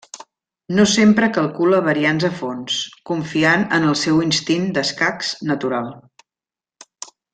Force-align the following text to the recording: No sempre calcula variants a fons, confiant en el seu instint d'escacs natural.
No 0.77 0.85
sempre 0.93 1.27
calcula 1.35 1.81
variants 1.87 2.25
a 2.29 2.31
fons, 2.39 2.79
confiant 3.11 3.67
en 3.79 3.85
el 3.91 3.95
seu 4.05 4.23
instint 4.29 4.67
d'escacs 4.79 5.31
natural. 5.53 5.93